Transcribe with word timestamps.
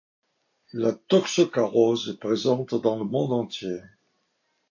La 0.73 0.93
toxocarose 0.93 2.09
est 2.09 2.19
présente 2.19 2.73
dans 2.73 2.97
le 2.97 3.03
monde 3.05 3.33
entier. 3.33 3.81